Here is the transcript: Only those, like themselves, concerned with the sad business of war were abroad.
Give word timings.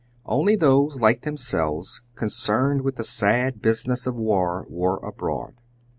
Only 0.25 0.55
those, 0.55 0.99
like 0.99 1.21
themselves, 1.21 2.01
concerned 2.15 2.81
with 2.81 2.95
the 2.95 3.03
sad 3.03 3.61
business 3.61 4.07
of 4.07 4.15
war 4.15 4.65
were 4.67 4.97
abroad. 4.97 5.53